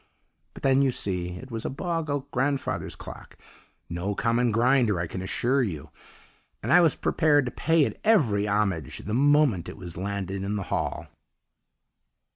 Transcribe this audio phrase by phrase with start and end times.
[0.55, 3.37] But then, you see, it was a bog oak grandfather's clock
[3.87, 5.91] no common grinder I can assure you;
[6.63, 10.55] and I was prepared to pay it every homage the moment it was landed in
[10.55, 11.05] the hall.